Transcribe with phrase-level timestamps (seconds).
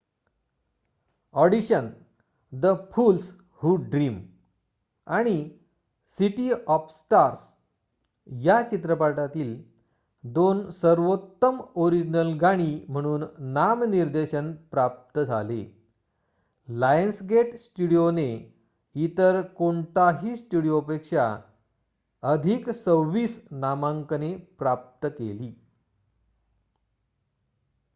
[1.35, 1.89] Audition
[2.53, 3.31] the fools
[3.63, 4.21] who dream
[5.07, 5.49] आणि
[6.19, 7.39] city of stars
[8.27, 9.55] या चित्रपटातील
[10.23, 13.23] 2 सर्वोत्तम ओरिजिनल गाणी म्हणून
[13.53, 15.63] नामनिर्देशन प्रप्त झाले.
[16.67, 18.29] लायन्सगेट स्टुडीओ ने
[18.95, 21.35] इतर कोणाही स्टुडीओपेक्षा
[22.23, 23.39] अधिक 26
[23.51, 25.51] नामांकने प्राप्त केली